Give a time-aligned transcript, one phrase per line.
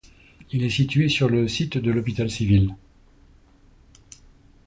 [0.51, 2.75] Il est situé sur le site de l'Hôpital civil.